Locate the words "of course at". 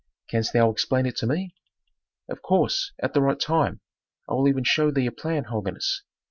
2.27-3.13